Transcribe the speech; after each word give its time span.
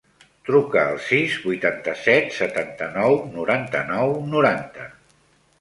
Truca 0.47 0.85
al 0.93 1.01
sis, 1.07 1.35
vuitanta-set, 1.43 2.33
setanta-nou, 2.37 3.19
noranta-nou, 3.37 4.19
noranta. 4.37 4.91